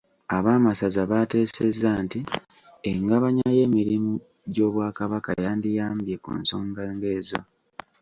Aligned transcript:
Ab'amasaza 0.37 1.01
baateesezza 1.11 1.89
nti 2.03 2.19
engabanya 2.91 3.47
y'emirimu 3.57 4.11
gy'Obwakabaka 4.53 5.31
yandiyambye 5.43 6.15
ku 6.23 6.31
nsonga 6.41 6.83
ng'ezo. 6.95 7.39